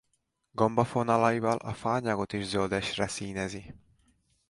Gombafonalaival 0.51 1.57
a 1.61 1.73
faanyagot 1.73 2.33
is 2.33 2.45
zöldesre 2.45 3.07
színezi. 3.07 3.73